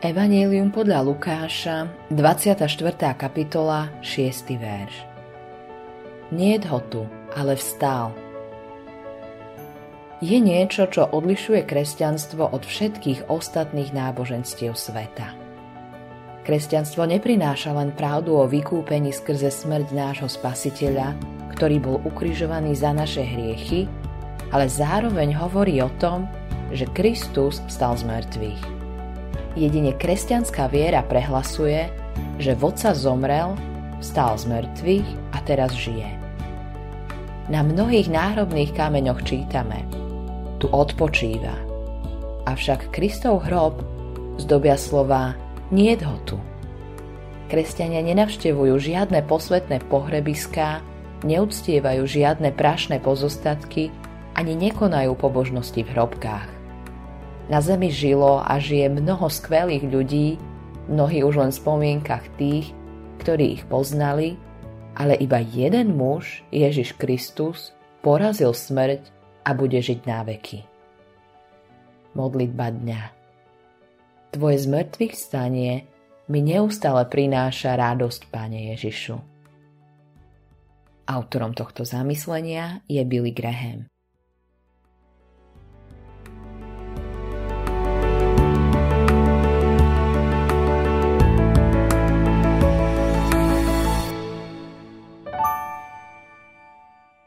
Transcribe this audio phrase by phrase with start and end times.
[0.00, 2.72] Evangelium podľa Lukáša, 24.
[3.20, 4.56] kapitola, 6.
[4.56, 4.96] verš.
[6.32, 7.04] Nie ho tu,
[7.36, 8.16] ale vstál.
[10.24, 15.36] Je niečo, čo odlišuje kresťanstvo od všetkých ostatných náboženstiev sveta.
[16.48, 21.12] Kresťanstvo neprináša len pravdu o vykúpení skrze smrť nášho spasiteľa,
[21.52, 23.84] ktorý bol ukrižovaný za naše hriechy,
[24.48, 26.24] ale zároveň hovorí o tom,
[26.72, 28.79] že Kristus stal z mŕtvych.
[29.58, 31.90] Jedine kresťanská viera prehlasuje,
[32.38, 33.58] že vodca zomrel,
[33.98, 36.06] vstal z mŕtvych a teraz žije.
[37.50, 39.82] Na mnohých náhrobných kameňoch čítame
[40.62, 41.58] Tu odpočíva.
[42.46, 43.82] Avšak Kristov hrob
[44.38, 45.34] zdobia slova
[45.74, 46.38] Nie ho tu.
[47.50, 50.78] Kresťania nenavštevujú žiadne posvetné pohrebiská,
[51.26, 53.90] neúctievajú žiadne prašné pozostatky
[54.38, 56.59] ani nekonajú pobožnosti v hrobkách.
[57.50, 60.38] Na zemi žilo a žije mnoho skvelých ľudí,
[60.86, 62.70] mnohí už len v spomienkach tých,
[63.18, 64.38] ktorí ich poznali,
[64.94, 67.74] ale iba jeden muž, Ježiš Kristus,
[68.06, 69.02] porazil smrť
[69.42, 70.22] a bude žiť na.
[72.14, 73.02] Modlitba dňa
[74.30, 75.90] Tvoje zmrtvých stanie
[76.30, 79.18] mi neustále prináša radosť, Pane Ježišu.
[81.10, 83.90] Autorom tohto zamyslenia je Billy Graham.